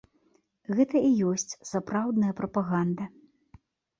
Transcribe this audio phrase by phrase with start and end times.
[0.79, 3.03] Гэта і ёсць сапраўдная прапаганда.